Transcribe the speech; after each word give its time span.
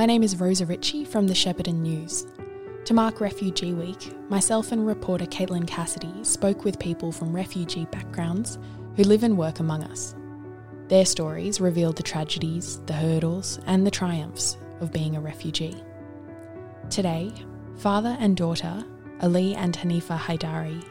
My 0.00 0.06
name 0.06 0.22
is 0.22 0.40
Rosa 0.40 0.64
Ritchie 0.64 1.04
from 1.04 1.26
the 1.26 1.34
Shepparton 1.34 1.82
News. 1.82 2.26
To 2.86 2.94
mark 2.94 3.20
Refugee 3.20 3.74
Week, 3.74 4.10
myself 4.30 4.72
and 4.72 4.86
reporter 4.86 5.26
Caitlin 5.26 5.66
Cassidy 5.66 6.24
spoke 6.24 6.64
with 6.64 6.78
people 6.78 7.12
from 7.12 7.36
refugee 7.36 7.84
backgrounds 7.92 8.58
who 8.96 9.02
live 9.02 9.24
and 9.24 9.36
work 9.36 9.60
among 9.60 9.84
us. 9.84 10.14
Their 10.88 11.04
stories 11.04 11.60
revealed 11.60 11.96
the 11.96 12.02
tragedies, 12.02 12.80
the 12.86 12.94
hurdles, 12.94 13.60
and 13.66 13.86
the 13.86 13.90
triumphs 13.90 14.56
of 14.80 14.90
being 14.90 15.16
a 15.16 15.20
refugee. 15.20 15.76
Today, 16.88 17.30
father 17.76 18.16
and 18.20 18.38
daughter, 18.38 18.82
Ali 19.20 19.54
and 19.54 19.76
Hanifa 19.76 20.18
Haidary, 20.18 20.82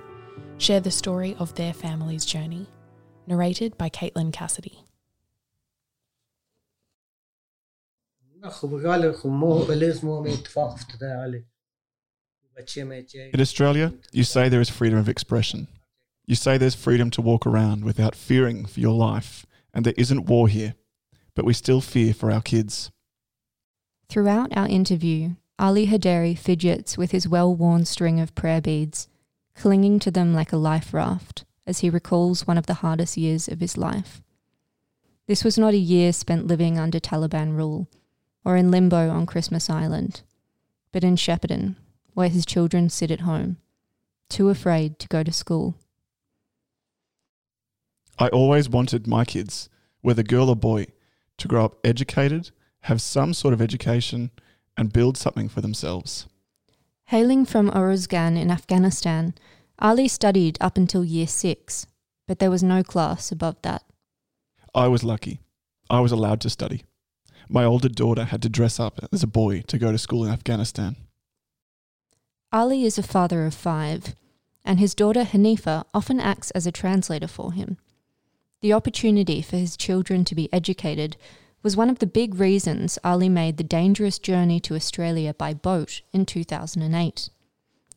share 0.60 0.82
the 0.82 0.91
story 0.91 1.36
of 1.39 1.55
their 1.55 1.73
family's 1.73 2.25
journey, 2.25 2.68
narrated 3.25 3.75
by 3.75 3.89
Caitlin 3.89 4.32
Cassidy. 4.32 4.83
In 13.34 13.42
Australia, 13.42 13.93
you 14.14 14.24
say 14.24 14.48
there 14.48 14.62
is 14.62 14.70
freedom 14.70 14.98
of 14.98 15.10
expression. 15.10 15.68
You 16.25 16.36
say 16.36 16.57
there's 16.57 16.75
freedom 16.75 17.10
to 17.12 17.21
walk 17.21 17.46
around 17.46 17.84
without 17.84 18.15
fearing 18.15 18.65
for 18.65 18.79
your 18.79 18.93
life, 18.93 19.46
and 19.74 19.86
there 19.86 19.93
isn't 19.98 20.28
war 20.28 20.48
here, 20.48 20.75
but 21.36 21.43
we 21.43 21.54
still 21.54 21.82
fear 21.82 22.14
for 22.14 22.32
our 22.32 22.42
kids. 22.42 22.92
Throughout 24.07 24.56
our 24.56 24.68
interview, 24.68 25.32
Ali 25.57 25.87
Haidary 25.87 26.37
fidgets 26.37 26.98
with 26.98 27.12
his 27.12 27.28
well 27.28 27.54
worn 27.54 27.84
string 27.84 28.21
of 28.21 28.36
prayer 28.36 28.62
beads, 28.62 29.10
clinging 29.54 30.00
to 30.00 30.12
them 30.12 30.34
like 30.34 30.54
a 30.54 30.57
life 30.57 30.93
raft 30.93 31.43
as 31.68 31.79
he 31.79 31.90
recalls 31.90 32.48
one 32.48 32.58
of 32.58 32.67
the 32.67 32.76
hardest 32.76 33.17
years 33.17 33.50
of 33.50 33.59
his 33.59 33.78
life. 33.78 34.22
This 35.28 35.44
was 35.44 35.58
not 35.58 35.74
a 35.74 35.78
year 35.78 36.14
spent 36.14 36.48
living 36.48 36.80
under 36.80 37.00
Taliban 37.00 37.58
rule 37.58 37.90
or 38.44 38.56
in 38.56 38.72
limbo 38.72 39.09
on 39.09 39.26
Christmas 39.26 39.70
Island, 39.70 40.22
but 40.92 41.04
in 41.04 41.16
Shepparton, 41.16 41.76
where 42.14 42.30
his 42.30 42.46
children 42.46 42.90
sit 42.90 43.12
at 43.12 43.22
home, 43.22 43.58
too 44.30 44.50
afraid 44.50 45.00
to 45.00 45.08
go 45.08 45.23
to 45.23 45.31
school. 45.31 45.76
I 48.18 48.28
always 48.30 48.70
wanted 48.70 49.08
my 49.08 49.26
kids, 49.26 49.70
whether 50.02 50.23
girl 50.23 50.50
or 50.50 50.56
boy, 50.56 50.88
to 51.38 51.48
grow 51.48 51.66
up 51.66 51.78
educated, 51.84 52.52
have 52.81 53.02
some 53.02 53.34
sort 53.34 53.54
of 53.54 53.62
education, 53.62 54.31
and 54.78 54.94
build 54.94 55.18
something 55.18 55.50
for 55.50 55.62
themselves. 55.62 56.28
Hailing 57.06 57.46
from 57.46 57.72
Uruzgan 57.72 58.38
in 58.38 58.52
Afghanistan, 58.52 59.34
Ali 59.80 60.08
studied 60.08 60.58
up 60.62 60.78
until 60.78 61.03
year 61.03 61.28
six, 61.28 61.88
but 62.28 62.40
there 62.40 62.52
was 62.52 62.62
no 62.62 62.84
class 62.84 63.31
above 63.31 63.56
that. 63.64 63.84
I 64.76 64.88
was 64.88 65.03
lucky. 65.03 65.40
I 65.90 66.02
was 66.02 66.12
allowed 66.12 66.42
to 66.42 66.50
study. 66.50 66.84
My 67.52 67.66
older 67.66 67.89
daughter 67.89 68.25
had 68.25 68.44
to 68.44 68.50
dress 68.50 68.80
up 68.80 69.00
as 69.11 69.23
a 69.23 69.28
boy 69.28 69.61
to 69.61 69.80
go 69.80 69.92
to 69.92 69.97
school 69.97 70.23
in 70.23 70.31
Afghanistan. 70.31 70.95
Ali 72.53 72.83
is 72.83 73.00
a 73.00 73.03
father 73.03 73.44
of 73.45 73.56
five, 73.56 74.16
and 74.64 74.80
his 74.80 74.94
daughter 74.94 75.23
Hanifa 75.23 75.83
often 75.91 76.19
acts 76.19 76.52
as 76.52 76.67
a 76.67 76.72
translator 76.72 77.28
for 77.28 77.53
him. 77.53 77.78
The 78.61 78.73
opportunity 78.73 79.41
for 79.41 79.58
his 79.58 79.75
children 79.75 80.23
to 80.25 80.36
be 80.36 80.52
educated 80.53 81.17
was 81.64 81.75
one 81.75 81.89
of 81.89 81.97
the 81.97 82.06
big 82.06 82.36
reasons 82.36 83.00
Ali 83.03 83.30
made 83.30 83.58
the 83.58 83.63
dangerous 83.63 84.19
journey 84.19 84.59
to 84.61 84.75
Australia 84.75 85.34
by 85.34 85.56
boat 85.56 86.02
in 86.13 86.28
2008. 86.28 87.30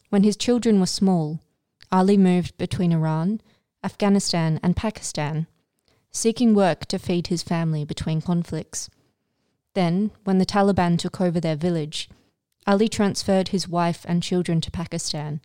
When 0.09 0.23
his 0.23 0.37
children 0.37 0.81
were 0.81 0.87
small, 0.87 1.41
Ali 1.91 2.17
moved 2.17 2.57
between 2.57 2.93
Iran, 2.93 3.43
Afghanistan, 3.85 4.59
and 4.63 4.75
Pakistan, 4.75 5.47
seeking 6.11 6.55
work 6.55 6.87
to 6.87 6.99
feed 6.99 7.27
his 7.27 7.43
family 7.43 7.85
between 7.85 8.23
conflicts. 8.23 8.89
Then, 9.75 10.11
when 10.25 10.39
the 10.39 10.47
Taliban 10.47 10.99
took 10.99 11.21
over 11.21 11.41
their 11.41 11.57
village, 11.57 12.09
Ali 12.67 12.89
transferred 12.89 13.49
his 13.49 13.69
wife 13.69 14.05
and 14.09 14.23
children 14.23 14.61
to 14.61 14.71
Pakistan, 14.71 15.41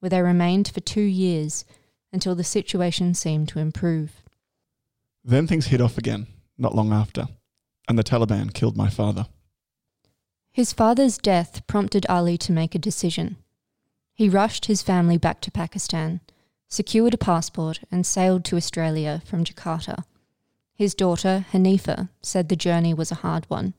where 0.00 0.10
they 0.10 0.20
remained 0.20 0.68
for 0.68 0.80
two 0.80 1.00
years 1.00 1.64
until 2.12 2.34
the 2.34 2.44
situation 2.44 3.14
seemed 3.14 3.48
to 3.48 3.58
improve. 3.58 4.22
Then 5.24 5.46
things 5.46 5.66
hit 5.66 5.80
off 5.80 5.98
again, 5.98 6.26
not 6.56 6.74
long 6.74 6.92
after, 6.92 7.28
and 7.88 7.98
the 7.98 8.04
Taliban 8.04 8.52
killed 8.52 8.76
my 8.76 8.88
father. 8.88 9.26
His 10.52 10.72
father's 10.72 11.18
death 11.18 11.66
prompted 11.66 12.06
Ali 12.08 12.36
to 12.38 12.52
make 12.52 12.74
a 12.74 12.80
decision. 12.80 13.36
He 14.14 14.28
rushed 14.28 14.66
his 14.66 14.82
family 14.82 15.16
back 15.16 15.40
to 15.42 15.50
Pakistan, 15.50 16.20
secured 16.68 17.14
a 17.14 17.18
passport, 17.18 17.80
and 17.90 18.04
sailed 18.04 18.44
to 18.46 18.56
Australia 18.56 19.22
from 19.24 19.44
Jakarta. 19.44 20.04
His 20.78 20.94
daughter, 20.94 21.44
Hanifa, 21.52 22.08
said 22.22 22.48
the 22.48 22.56
journey 22.56 22.94
was 22.94 23.12
a 23.12 23.16
hard 23.26 23.44
one 23.50 23.74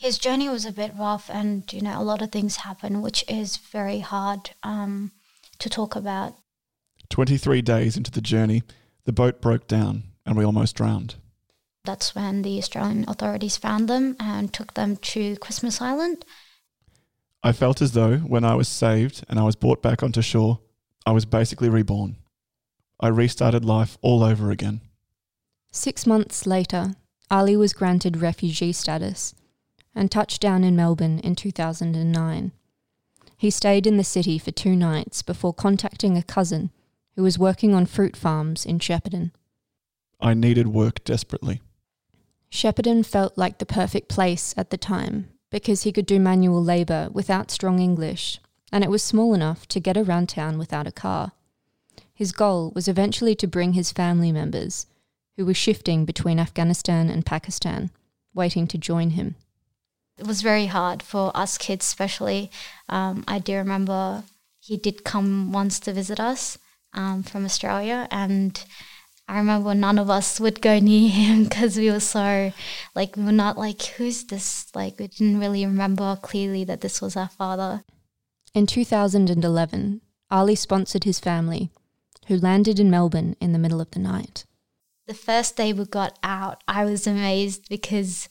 his 0.00 0.16
journey 0.16 0.48
was 0.48 0.64
a 0.64 0.72
bit 0.72 0.92
rough, 0.98 1.28
and 1.28 1.70
you 1.70 1.82
know 1.82 2.00
a 2.00 2.02
lot 2.02 2.22
of 2.22 2.32
things 2.32 2.56
happened, 2.56 3.02
which 3.02 3.22
is 3.28 3.58
very 3.58 3.98
hard 3.98 4.50
um, 4.62 5.12
to 5.58 5.68
talk 5.68 5.94
about. 5.94 6.38
Twenty-three 7.10 7.60
days 7.60 7.98
into 7.98 8.10
the 8.10 8.22
journey, 8.22 8.62
the 9.04 9.12
boat 9.12 9.42
broke 9.42 9.68
down, 9.68 10.04
and 10.24 10.38
we 10.38 10.44
almost 10.44 10.74
drowned. 10.74 11.16
That's 11.84 12.14
when 12.14 12.40
the 12.40 12.56
Australian 12.56 13.04
authorities 13.08 13.58
found 13.58 13.88
them 13.88 14.16
and 14.18 14.50
took 14.54 14.72
them 14.72 14.96
to 14.96 15.36
Christmas 15.36 15.82
Island. 15.82 16.24
I 17.42 17.52
felt 17.52 17.82
as 17.82 17.92
though 17.92 18.16
when 18.18 18.44
I 18.44 18.54
was 18.54 18.68
saved 18.68 19.24
and 19.28 19.38
I 19.38 19.44
was 19.44 19.56
brought 19.56 19.82
back 19.82 20.02
onto 20.02 20.22
shore, 20.22 20.60
I 21.04 21.12
was 21.12 21.26
basically 21.26 21.68
reborn. 21.68 22.16
I 22.98 23.08
restarted 23.08 23.66
life 23.66 23.98
all 24.00 24.22
over 24.22 24.50
again. 24.50 24.80
Six 25.70 26.06
months 26.06 26.46
later, 26.46 26.96
Ali 27.30 27.56
was 27.56 27.72
granted 27.72 28.20
refugee 28.20 28.72
status 28.72 29.34
and 29.94 30.10
touched 30.10 30.40
down 30.40 30.64
in 30.64 30.74
Melbourne 30.74 31.20
in 31.20 31.36
2009. 31.36 32.52
He 33.36 33.50
stayed 33.50 33.86
in 33.86 33.96
the 33.96 34.04
city 34.04 34.38
for 34.38 34.50
two 34.50 34.74
nights 34.74 35.22
before 35.22 35.54
contacting 35.54 36.16
a 36.16 36.22
cousin 36.22 36.70
who 37.14 37.22
was 37.22 37.38
working 37.38 37.74
on 37.74 37.86
fruit 37.86 38.16
farms 38.16 38.66
in 38.66 38.78
Shepparton. 38.78 39.30
I 40.20 40.34
needed 40.34 40.68
work 40.68 41.04
desperately. 41.04 41.62
Shepparton 42.50 43.06
felt 43.06 43.38
like 43.38 43.58
the 43.58 43.66
perfect 43.66 44.08
place 44.08 44.52
at 44.56 44.70
the 44.70 44.76
time 44.76 45.30
because 45.50 45.82
he 45.82 45.92
could 45.92 46.06
do 46.06 46.20
manual 46.20 46.62
labour 46.62 47.08
without 47.12 47.50
strong 47.50 47.78
English, 47.78 48.40
and 48.72 48.84
it 48.84 48.90
was 48.90 49.02
small 49.02 49.34
enough 49.34 49.66
to 49.68 49.80
get 49.80 49.96
around 49.96 50.28
town 50.28 50.58
without 50.58 50.86
a 50.86 50.92
car. 50.92 51.32
His 52.12 52.32
goal 52.32 52.72
was 52.74 52.88
eventually 52.88 53.34
to 53.36 53.46
bring 53.46 53.72
his 53.72 53.92
family 53.92 54.32
members, 54.32 54.86
who 55.40 55.46
were 55.46 55.54
shifting 55.54 56.04
between 56.04 56.38
Afghanistan 56.38 57.08
and 57.08 57.24
Pakistan, 57.24 57.90
waiting 58.34 58.66
to 58.66 58.76
join 58.76 59.10
him 59.10 59.36
it 60.20 60.26
was 60.26 60.42
very 60.42 60.66
hard 60.66 61.02
for 61.02 61.34
us 61.34 61.56
kids, 61.56 61.86
especially. 61.86 62.50
Um, 62.90 63.24
I 63.26 63.38
do 63.38 63.56
remember 63.56 64.22
he 64.60 64.76
did 64.76 65.02
come 65.02 65.50
once 65.50 65.80
to 65.80 65.92
visit 65.94 66.20
us 66.20 66.58
um, 66.92 67.22
from 67.22 67.46
Australia, 67.46 68.06
and 68.10 68.62
I 69.26 69.38
remember 69.38 69.74
none 69.74 69.98
of 69.98 70.10
us 70.10 70.38
would 70.38 70.60
go 70.60 70.78
near 70.78 71.08
him 71.08 71.44
because 71.48 71.78
we 71.78 71.90
were 71.90 72.00
so 72.00 72.52
like 72.94 73.16
we 73.16 73.24
were 73.24 73.32
not 73.32 73.56
like 73.56 73.82
who's 73.82 74.24
this? 74.24 74.66
Like 74.74 74.98
we 74.98 75.08
didn't 75.08 75.40
really 75.40 75.64
remember 75.64 76.18
clearly 76.20 76.64
that 76.64 76.82
this 76.82 77.00
was 77.00 77.16
our 77.16 77.30
father. 77.30 77.82
In 78.52 78.66
2011, 78.66 80.02
Ali 80.30 80.54
sponsored 80.54 81.04
his 81.04 81.18
family, 81.18 81.70
who 82.26 82.36
landed 82.36 82.78
in 82.78 82.90
Melbourne 82.90 83.36
in 83.40 83.52
the 83.52 83.58
middle 83.58 83.80
of 83.80 83.90
the 83.92 84.00
night. 84.00 84.44
The 85.10 85.16
first 85.16 85.56
day 85.56 85.72
we 85.72 85.86
got 85.86 86.16
out, 86.22 86.62
I 86.68 86.84
was 86.84 87.04
amazed 87.04 87.68
because 87.68 88.28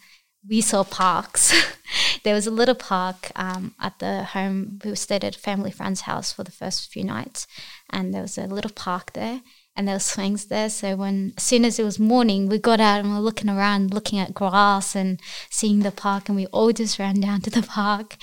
we 0.47 0.62
saw 0.62 0.85
parks. 0.85 1.53
there 2.23 2.34
was 2.34 2.47
a 2.47 2.51
little 2.51 2.73
park 2.73 3.34
um, 3.35 3.75
at 3.81 4.00
the 4.00 4.23
home. 4.23 4.79
We 4.85 4.95
stayed 4.95 5.25
at 5.25 5.35
a 5.35 5.39
family 5.39 5.72
friend's 5.72 6.07
house 6.07 6.31
for 6.31 6.45
the 6.45 6.53
first 6.53 6.89
few 6.89 7.03
nights, 7.03 7.47
and 7.89 8.13
there 8.13 8.22
was 8.22 8.38
a 8.38 8.47
little 8.47 8.71
park 8.71 9.12
there, 9.12 9.42
and 9.75 9.89
there 9.89 9.95
were 9.95 10.00
swings 10.00 10.45
there. 10.45 10.69
So 10.69 10.95
when 10.95 11.33
as 11.36 11.44
soon 11.44 11.65
as 11.65 11.80
it 11.80 11.83
was 11.83 12.00
morning, 12.00 12.48
we 12.48 12.57
got 12.57 12.80
out 12.80 13.01
and 13.01 13.09
we 13.09 13.15
were 13.15 13.25
looking 13.25 13.50
around, 13.50 13.94
looking 13.94 14.18
at 14.18 14.33
grass 14.33 14.95
and 14.95 15.19
seeing 15.50 15.80
the 15.80 15.92
park, 15.92 16.30
and 16.30 16.38
we 16.38 16.45
all 16.45 16.71
just 16.71 16.98
ran 16.98 17.19
down 17.19 17.42
to 17.42 17.50
the 17.50 17.63
park. 17.63 18.15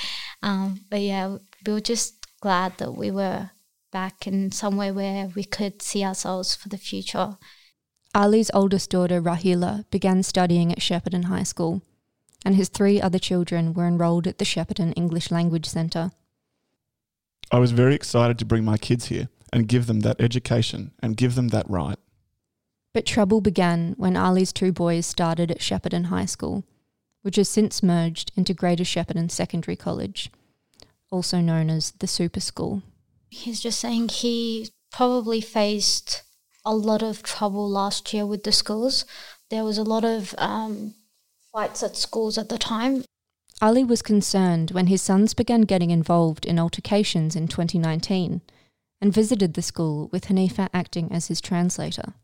Um, 0.43 0.81
but 0.89 1.03
yeah, 1.03 1.37
we 1.67 1.73
were 1.75 1.81
just 1.81 2.15
glad 2.41 2.79
that 2.79 2.93
we 2.93 3.11
were 3.11 3.51
back 3.93 4.27
in 4.27 4.51
somewhere 4.51 4.95
where 4.95 5.27
we 5.37 5.45
could 5.45 5.83
see 5.83 6.03
ourselves 6.03 6.55
for 6.55 6.71
the 6.71 6.79
future. 6.79 7.37
Ali's 8.17 8.51
oldest 8.55 8.89
daughter, 8.89 9.21
Rahila, 9.21 9.85
began 9.91 10.23
studying 10.23 10.73
at 10.73 10.79
Shepparton 10.79 11.25
High 11.25 11.43
School 11.43 11.83
and 12.47 12.55
his 12.55 12.71
three 12.71 12.99
other 12.99 13.19
children 13.19 13.75
were 13.75 13.87
enrolled 13.87 14.27
at 14.27 14.39
the 14.39 14.45
Shepparton 14.47 14.95
English 14.97 15.31
Language 15.31 15.67
Centre. 15.67 16.13
I 17.51 17.59
was 17.59 17.73
very 17.73 17.95
excited 17.95 18.39
to 18.39 18.47
bring 18.47 18.65
my 18.65 18.79
kids 18.79 19.09
here 19.09 19.29
and 19.53 19.69
give 19.69 19.87
them 19.87 20.01
that 20.01 20.19
education 20.19 20.93
and 21.03 21.15
give 21.15 21.35
them 21.35 21.49
that 21.49 21.69
right. 21.69 21.99
But 22.95 23.05
trouble 23.05 23.43
began 23.43 23.93
when 23.99 24.17
Ali's 24.17 24.51
two 24.51 24.73
boys 24.73 25.05
started 25.05 25.51
at 25.51 25.59
Shepparton 25.59 26.07
High 26.07 26.25
School, 26.25 26.65
which 27.21 27.37
has 27.37 27.51
since 27.51 27.83
merged 27.83 28.33
into 28.35 28.55
Greater 28.55 28.85
Shepparton 28.85 29.31
Secondary 29.31 29.77
College, 29.77 30.31
also 31.11 31.43
known 31.43 31.69
as 31.69 31.91
the 31.99 32.07
Super 32.07 32.41
School. 32.41 32.83
He's 33.29 33.61
just 33.61 33.79
saying 33.79 34.09
he 34.09 34.71
probably 34.91 35.43
faced 35.43 36.23
a 36.67 36.75
lot 36.75 37.03
of 37.03 37.23
trouble 37.23 37.71
last 37.71 38.13
year 38.13 38.27
with 38.27 38.43
the 38.43 38.53
schools. 38.53 39.07
There 39.49 39.65
was 39.65 39.79
a 39.79 39.85
lot 39.85 40.05
of 40.05 40.35
um, 40.37 40.95
fights 41.53 41.83
at 41.83 41.97
schools 41.97 42.37
at 42.37 42.49
the 42.49 42.59
time. 42.59 43.05
Ali 43.63 43.85
was 43.85 44.03
concerned 44.03 44.73
when 44.73 44.89
his 44.89 45.01
sons 45.01 45.33
began 45.33 45.63
getting 45.63 45.91
involved 45.91 46.45
in 46.45 46.59
altercations 46.59 47.37
in 47.37 47.49
2019 47.49 48.43
and 49.01 49.15
visited 49.15 49.55
the 49.55 49.63
school 49.63 50.11
with 50.13 50.27
Hanifa 50.27 50.69
acting 50.75 51.11
as 51.13 51.29
his 51.29 51.41
translator. 51.41 52.15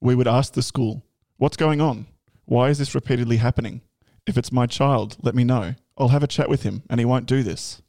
We 0.00 0.14
would 0.14 0.28
ask 0.28 0.52
the 0.52 0.62
school, 0.62 1.02
What's 1.38 1.56
going 1.56 1.80
on? 1.80 2.06
Why 2.44 2.68
is 2.68 2.78
this 2.78 2.94
repeatedly 2.94 3.36
happening? 3.36 3.82
If 4.26 4.36
it's 4.36 4.50
my 4.50 4.66
child, 4.66 5.16
let 5.22 5.36
me 5.36 5.44
know. 5.44 5.76
I'll 5.96 6.08
have 6.08 6.22
a 6.22 6.26
chat 6.26 6.48
with 6.48 6.64
him, 6.64 6.82
and 6.90 7.00
he 7.00 7.06
won't 7.06 7.26
do 7.26 7.42
this. 7.42 7.80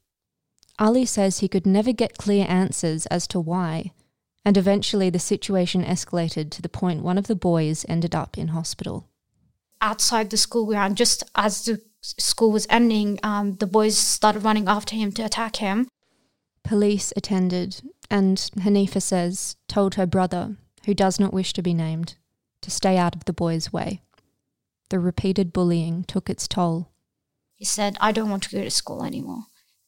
Ali 0.78 1.06
says 1.06 1.40
he 1.40 1.48
could 1.48 1.66
never 1.66 1.92
get 1.92 2.18
clear 2.18 2.46
answers 2.48 3.06
as 3.08 3.28
to 3.28 3.40
why, 3.40 3.92
and 4.46 4.58
eventually 4.58 5.10
the 5.10 5.20
situation 5.20 5.84
escalated 5.84 6.50
to 6.52 6.62
the 6.62 6.70
point 6.70 7.04
one 7.04 7.18
of 7.18 7.28
the 7.28 7.36
boys 7.36 7.86
ended 7.88 8.16
up 8.16 8.38
in 8.38 8.50
hospital. 8.50 9.08
Outside 9.82 10.30
the 10.30 10.38
school 10.38 10.66
ground, 10.66 10.98
just 10.98 11.24
as 11.36 11.66
the 11.66 11.82
school 12.02 12.52
was 12.52 12.68
ending, 12.70 13.20
um, 13.24 13.56
the 13.56 13.68
boys 13.68 13.98
started 13.98 14.44
running 14.44 14.68
after 14.68 14.96
him 14.96 15.12
to 15.14 15.24
attack 15.24 15.58
him. 15.58 15.88
Police 16.64 17.14
attended, 17.16 17.82
and 18.10 18.38
Hanifa 18.58 19.02
says, 19.02 19.56
told 19.68 19.96
her 19.96 20.06
brother, 20.06 20.58
who 20.86 20.94
does 20.94 21.20
not 21.20 21.34
wish 21.34 21.54
to 21.54 21.62
be 21.62 21.74
named, 21.74 22.16
to 22.62 22.72
stay 22.72 22.98
out 22.98 23.16
of 23.16 23.26
the 23.26 23.34
boy's 23.34 23.72
way. 23.72 24.02
The 24.90 25.00
repeated 25.00 25.54
bullying 25.54 26.04
took 26.04 26.30
its 26.30 26.48
toll. 26.48 26.90
He 27.56 27.66
said, 27.66 27.98
I 28.00 28.12
don't 28.12 28.30
want 28.30 28.44
to 28.44 28.56
go 28.56 28.64
to 28.64 28.72
school 28.72 29.04
anymore. 29.04 29.44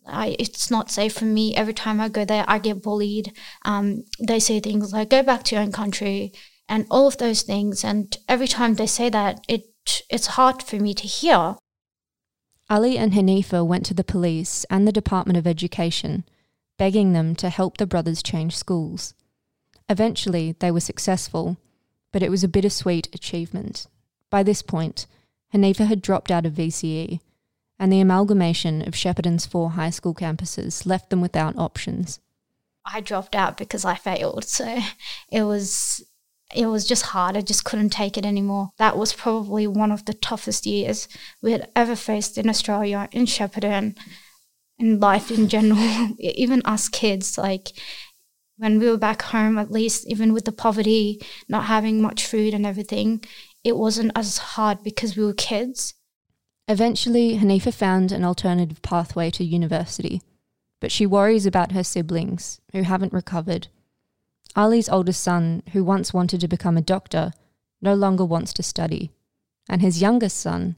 I, 0.08 0.36
it's 0.40 0.72
not 0.72 0.92
safe 0.92 1.14
for 1.14 1.26
me. 1.26 1.56
Every 1.56 1.74
time 1.74 2.00
I 2.00 2.10
go 2.10 2.26
there, 2.26 2.46
I 2.48 2.60
get 2.60 2.82
bullied. 2.82 3.34
Um, 3.64 4.04
they 4.20 4.40
say 4.40 4.60
things 4.60 4.94
like, 4.94 5.10
go 5.10 5.24
back 5.24 5.44
to 5.44 5.56
your 5.56 5.64
own 5.64 5.72
country, 5.72 6.34
and 6.68 6.86
all 6.90 7.08
of 7.08 7.18
those 7.18 7.44
things. 7.44 7.84
And 7.84 8.18
every 8.28 8.48
time 8.48 8.76
they 8.76 8.88
say 8.88 9.10
that, 9.10 9.44
it 9.48 9.66
it's 10.10 10.28
hard 10.28 10.62
for 10.62 10.78
me 10.78 10.94
to 10.94 11.08
hear. 11.08 11.56
Ali 12.70 12.98
and 12.98 13.14
Hanifa 13.14 13.66
went 13.66 13.86
to 13.88 13.94
the 13.94 14.04
police 14.04 14.64
and 14.70 14.88
the 14.88 14.92
Department 14.92 15.38
of 15.38 15.48
Education, 15.48 16.24
begging 16.78 17.14
them 17.14 17.36
to 17.36 17.50
help 17.50 17.78
the 17.78 17.88
brothers 17.88 18.24
change 18.24 18.56
schools. 18.56 19.14
Eventually, 19.90 20.56
they 20.60 20.72
were 20.72 20.80
successful, 20.80 21.58
but 22.12 22.24
it 22.24 22.30
was 22.30 22.44
a 22.44 22.48
bittersweet 22.48 23.14
achievement. 23.14 23.88
By 24.30 24.44
this 24.44 24.62
point, 24.62 25.06
Hanifa 25.54 25.86
had 25.86 26.02
dropped 26.02 26.32
out 26.32 26.46
of 26.46 26.54
VCE, 26.54 27.20
and 27.82 27.92
the 27.92 28.00
amalgamation 28.00 28.88
of 28.88 28.94
Shepparton's 28.94 29.48
four 29.48 29.72
high 29.72 29.90
school 29.90 30.14
campuses 30.14 30.86
left 30.86 31.10
them 31.10 31.20
without 31.20 31.58
options. 31.58 32.20
I 32.86 33.02
dropped 33.02 33.36
out 33.36 33.58
because 33.58 33.84
I 33.84 33.96
failed, 33.96 34.46
so 34.46 34.78
it 35.32 35.44
was 35.44 36.06
it 36.54 36.68
was 36.68 36.86
just 36.86 37.08
hard. 37.08 37.36
I 37.36 37.42
just 37.42 37.66
couldn't 37.66 37.90
take 37.90 38.18
it 38.18 38.26
anymore. 38.26 38.70
That 38.78 38.98
was 38.98 39.14
probably 39.14 39.66
one 39.66 39.92
of 39.92 40.06
the 40.06 40.14
toughest 40.14 40.68
years 40.68 41.08
we 41.42 41.54
had 41.54 41.70
ever 41.76 41.96
faced 41.96 42.38
in 42.38 42.50
Australia, 42.50 43.10
in 43.12 43.26
Shepparton, 43.26 43.98
in 44.78 45.00
life 45.00 45.32
in 45.32 45.48
general. 45.50 46.10
even 46.20 46.62
us 46.66 46.88
kids, 46.88 47.36
like 47.36 47.70
when 48.58 48.78
we 48.78 48.90
were 48.92 48.98
back 48.98 49.24
home, 49.24 49.58
at 49.58 49.72
least, 49.72 50.06
even 50.08 50.34
with 50.34 50.46
the 50.46 50.52
poverty, 50.52 51.20
not 51.50 51.66
having 51.66 52.00
much 52.00 52.28
food 52.28 52.54
and 52.54 52.64
everything, 52.64 53.24
it 53.64 53.76
wasn't 53.76 54.12
as 54.16 54.38
hard 54.38 54.84
because 54.84 55.18
we 55.18 55.26
were 55.26 55.34
kids. 55.34 55.96
Eventually, 56.68 57.38
Hanifa 57.38 57.74
found 57.74 58.12
an 58.12 58.24
alternative 58.24 58.82
pathway 58.82 59.30
to 59.32 59.44
university, 59.44 60.22
but 60.80 60.92
she 60.92 61.06
worries 61.06 61.46
about 61.46 61.74
her 61.74 61.84
siblings 61.84 62.62
who 62.72 62.84
haven't 62.84 63.14
recovered 63.14 63.68
Ali's 64.56 64.90
oldest 64.90 65.22
son, 65.22 65.64
who 65.72 65.84
once 65.84 66.14
wanted 66.14 66.42
to 66.42 66.48
become 66.48 66.78
a 66.78 66.82
doctor, 66.82 67.32
no 67.82 67.94
longer 67.94 68.26
wants 68.26 68.54
to 68.54 68.64
study, 68.64 69.12
and 69.70 69.82
his 69.82 70.02
youngest 70.02 70.38
son, 70.38 70.76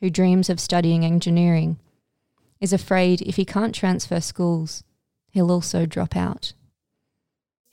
who 0.00 0.10
dreams 0.10 0.50
of 0.50 0.60
studying 0.60 1.04
engineering, 1.04 1.78
is 2.60 2.72
afraid 2.72 3.22
if 3.22 3.36
he 3.36 3.44
can't 3.44 3.74
transfer 3.74 4.20
schools, 4.20 4.84
he'll 5.30 5.50
also 5.50 5.86
drop 5.86 6.14
out. 6.14 6.52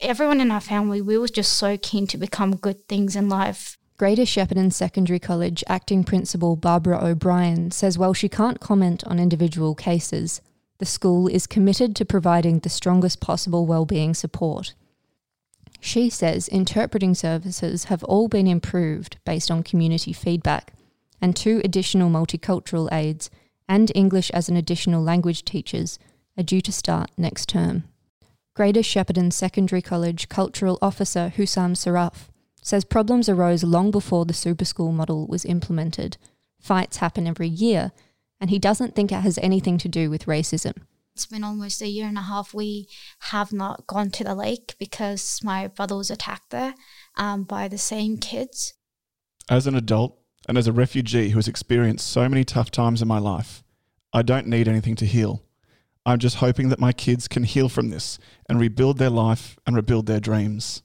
Everyone 0.00 0.40
in 0.40 0.50
our 0.50 0.60
family, 0.60 1.00
we 1.00 1.18
were 1.18 1.28
just 1.28 1.52
so 1.52 1.76
keen 1.76 2.06
to 2.08 2.16
become 2.18 2.56
good 2.56 2.88
things 2.88 3.14
in 3.14 3.28
life. 3.28 3.78
Greater 4.02 4.22
Shepparton 4.22 4.72
Secondary 4.72 5.20
College 5.20 5.62
acting 5.68 6.02
principal 6.02 6.56
Barbara 6.56 6.98
O'Brien 7.04 7.70
says 7.70 7.96
while 7.96 8.12
she 8.12 8.28
can't 8.28 8.58
comment 8.58 9.04
on 9.04 9.20
individual 9.20 9.76
cases, 9.76 10.40
the 10.78 10.84
school 10.84 11.28
is 11.28 11.46
committed 11.46 11.94
to 11.94 12.04
providing 12.04 12.58
the 12.58 12.68
strongest 12.68 13.20
possible 13.20 13.64
well-being 13.64 14.12
support. 14.12 14.74
She 15.78 16.10
says 16.10 16.48
interpreting 16.48 17.14
services 17.14 17.84
have 17.84 18.02
all 18.02 18.26
been 18.26 18.48
improved 18.48 19.18
based 19.24 19.52
on 19.52 19.62
community 19.62 20.12
feedback, 20.12 20.72
and 21.20 21.36
two 21.36 21.60
additional 21.62 22.10
multicultural 22.10 22.92
aides 22.92 23.30
and 23.68 23.92
English 23.94 24.32
as 24.32 24.48
an 24.48 24.56
additional 24.56 25.00
language 25.00 25.44
teachers 25.44 26.00
are 26.36 26.42
due 26.42 26.60
to 26.62 26.72
start 26.72 27.12
next 27.16 27.48
term. 27.48 27.84
Greater 28.54 28.80
Shepparton 28.80 29.32
Secondary 29.32 29.80
College 29.80 30.28
Cultural 30.28 30.76
Officer 30.82 31.32
Hussam 31.36 31.74
Saraf 31.74 32.31
says 32.62 32.84
problems 32.84 33.28
arose 33.28 33.64
long 33.64 33.90
before 33.90 34.24
the 34.24 34.32
super 34.32 34.64
school 34.64 34.92
model 34.92 35.26
was 35.26 35.44
implemented. 35.44 36.16
Fights 36.60 36.98
happen 36.98 37.26
every 37.26 37.48
year, 37.48 37.92
and 38.40 38.50
he 38.50 38.58
doesn't 38.58 38.94
think 38.94 39.12
it 39.12 39.16
has 39.16 39.38
anything 39.38 39.78
to 39.78 39.88
do 39.88 40.08
with 40.08 40.26
racism. 40.26 40.74
It's 41.14 41.26
been 41.26 41.44
almost 41.44 41.82
a 41.82 41.88
year 41.88 42.06
and 42.06 42.16
a 42.16 42.22
half. 42.22 42.54
We 42.54 42.88
have 43.30 43.52
not 43.52 43.86
gone 43.86 44.10
to 44.12 44.24
the 44.24 44.34
lake 44.34 44.76
because 44.78 45.40
my 45.42 45.66
brother 45.66 45.96
was 45.96 46.10
attacked 46.10 46.50
there 46.50 46.74
um, 47.16 47.42
by 47.42 47.68
the 47.68 47.76
same 47.76 48.16
kids. 48.16 48.72
As 49.50 49.66
an 49.66 49.74
adult 49.74 50.16
and 50.48 50.56
as 50.56 50.66
a 50.66 50.72
refugee 50.72 51.30
who 51.30 51.38
has 51.38 51.48
experienced 51.48 52.08
so 52.08 52.28
many 52.28 52.44
tough 52.44 52.70
times 52.70 53.02
in 53.02 53.08
my 53.08 53.18
life, 53.18 53.62
I 54.12 54.22
don't 54.22 54.46
need 54.46 54.68
anything 54.68 54.96
to 54.96 55.06
heal. 55.06 55.42
I'm 56.06 56.18
just 56.18 56.36
hoping 56.36 56.70
that 56.70 56.80
my 56.80 56.92
kids 56.92 57.28
can 57.28 57.44
heal 57.44 57.68
from 57.68 57.90
this 57.90 58.18
and 58.48 58.58
rebuild 58.58 58.98
their 58.98 59.10
life 59.10 59.58
and 59.66 59.76
rebuild 59.76 60.06
their 60.06 60.20
dreams. 60.20 60.82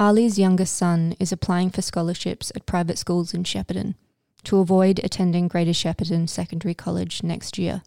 Ali's 0.00 0.38
youngest 0.38 0.74
son 0.76 1.14
is 1.20 1.30
applying 1.30 1.68
for 1.68 1.82
scholarships 1.82 2.50
at 2.56 2.64
private 2.64 2.96
schools 2.96 3.34
in 3.34 3.42
Shepparton 3.42 3.96
to 4.44 4.58
avoid 4.58 4.98
attending 5.04 5.46
Greater 5.46 5.72
Shepparton 5.72 6.26
Secondary 6.26 6.72
College 6.72 7.22
next 7.22 7.58
year. 7.58 7.82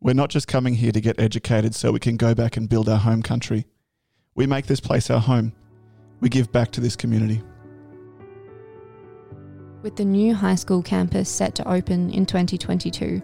We're 0.00 0.14
not 0.14 0.30
just 0.30 0.48
coming 0.48 0.74
here 0.74 0.90
to 0.90 1.00
get 1.00 1.20
educated 1.20 1.76
so 1.76 1.92
we 1.92 2.00
can 2.00 2.16
go 2.16 2.34
back 2.34 2.56
and 2.56 2.68
build 2.68 2.88
our 2.88 2.98
home 2.98 3.22
country. 3.22 3.66
We 4.34 4.48
make 4.48 4.66
this 4.66 4.80
place 4.80 5.10
our 5.10 5.20
home. 5.20 5.52
We 6.18 6.28
give 6.28 6.50
back 6.50 6.72
to 6.72 6.80
this 6.80 6.96
community. 6.96 7.40
With 9.82 9.94
the 9.94 10.04
new 10.04 10.34
high 10.34 10.56
school 10.56 10.82
campus 10.82 11.28
set 11.28 11.54
to 11.54 11.70
open 11.70 12.10
in 12.10 12.26
2022, 12.26 13.22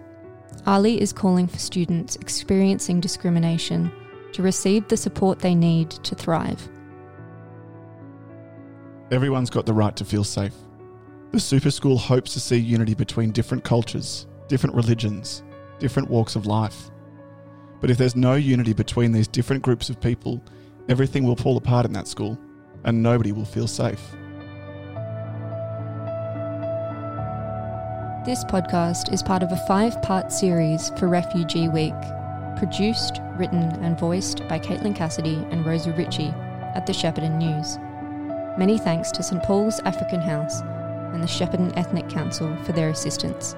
Ali 0.66 1.00
is 1.00 1.12
calling 1.12 1.48
for 1.48 1.58
students 1.58 2.14
experiencing 2.14 3.00
discrimination 3.00 3.90
to 4.34 4.42
receive 4.42 4.86
the 4.86 4.96
support 4.96 5.40
they 5.40 5.56
need 5.56 5.90
to 5.90 6.14
thrive. 6.14 6.68
Everyone's 9.10 9.48
got 9.48 9.64
the 9.64 9.72
right 9.72 9.96
to 9.96 10.04
feel 10.04 10.22
safe. 10.22 10.52
The 11.32 11.40
Super 11.40 11.70
School 11.70 11.96
hopes 11.96 12.34
to 12.34 12.40
see 12.40 12.58
unity 12.58 12.94
between 12.94 13.32
different 13.32 13.64
cultures, 13.64 14.26
different 14.48 14.76
religions, 14.76 15.42
different 15.78 16.10
walks 16.10 16.36
of 16.36 16.46
life. 16.46 16.90
But 17.80 17.90
if 17.90 17.96
there's 17.96 18.16
no 18.16 18.34
unity 18.34 18.74
between 18.74 19.12
these 19.12 19.28
different 19.28 19.62
groups 19.62 19.88
of 19.88 19.98
people, 19.98 20.42
everything 20.90 21.24
will 21.24 21.36
fall 21.36 21.56
apart 21.56 21.86
in 21.86 21.92
that 21.94 22.06
school 22.06 22.38
and 22.84 23.02
nobody 23.02 23.32
will 23.32 23.46
feel 23.46 23.66
safe. 23.66 24.00
This 28.26 28.44
podcast 28.44 29.10
is 29.10 29.22
part 29.22 29.42
of 29.42 29.52
a 29.52 29.64
five 29.66 30.02
part 30.02 30.30
series 30.30 30.90
for 30.98 31.08
Refugee 31.08 31.68
Week, 31.68 31.94
produced, 32.58 33.20
written, 33.38 33.62
and 33.82 33.98
voiced 33.98 34.46
by 34.48 34.58
Caitlin 34.58 34.94
Cassidy 34.94 35.36
and 35.50 35.64
Rosa 35.64 35.92
Ritchie 35.92 36.34
at 36.74 36.84
the 36.84 36.92
Shepparton 36.92 37.38
News. 37.38 37.78
Many 38.58 38.76
thanks 38.76 39.12
to 39.12 39.22
St 39.22 39.40
Paul's 39.44 39.78
African 39.84 40.20
House 40.20 40.62
and 41.14 41.22
the 41.22 41.28
Shepparton 41.28 41.72
Ethnic 41.76 42.08
Council 42.08 42.56
for 42.64 42.72
their 42.72 42.88
assistance. 42.88 43.54